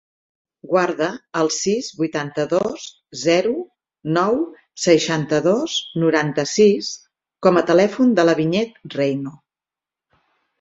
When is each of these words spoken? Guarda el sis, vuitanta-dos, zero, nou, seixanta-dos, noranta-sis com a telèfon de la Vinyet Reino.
Guarda 0.69 1.07
el 1.41 1.49
sis, 1.55 1.89
vuitanta-dos, 1.99 2.85
zero, 3.23 3.51
nou, 4.15 4.39
seixanta-dos, 4.87 5.75
noranta-sis 6.05 6.91
com 7.49 7.61
a 7.63 7.65
telèfon 7.69 8.17
de 8.21 8.27
la 8.29 8.35
Vinyet 8.43 8.83
Reino. 8.97 9.37